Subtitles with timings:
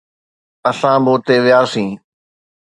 [0.69, 1.91] اسان به اتي وياسين.